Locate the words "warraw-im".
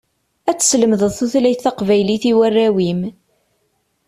2.37-3.01